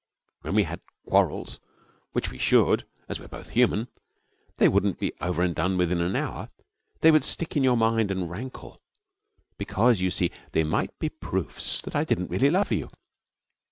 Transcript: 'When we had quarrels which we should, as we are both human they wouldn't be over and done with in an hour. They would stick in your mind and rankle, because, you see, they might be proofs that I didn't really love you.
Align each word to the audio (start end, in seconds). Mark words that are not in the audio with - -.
'When 0.41 0.55
we 0.55 0.63
had 0.63 0.81
quarrels 1.05 1.59
which 2.11 2.31
we 2.31 2.39
should, 2.39 2.85
as 3.07 3.19
we 3.19 3.25
are 3.25 3.27
both 3.27 3.49
human 3.49 3.87
they 4.57 4.67
wouldn't 4.67 4.97
be 4.97 5.13
over 5.21 5.43
and 5.43 5.53
done 5.53 5.77
with 5.77 5.91
in 5.91 6.01
an 6.01 6.15
hour. 6.15 6.49
They 7.01 7.11
would 7.11 7.23
stick 7.23 7.55
in 7.55 7.63
your 7.63 7.77
mind 7.77 8.09
and 8.09 8.27
rankle, 8.27 8.81
because, 9.59 10.01
you 10.01 10.09
see, 10.09 10.31
they 10.53 10.63
might 10.63 10.97
be 10.97 11.09
proofs 11.09 11.81
that 11.81 11.95
I 11.95 12.03
didn't 12.03 12.31
really 12.31 12.49
love 12.49 12.71
you. 12.71 12.89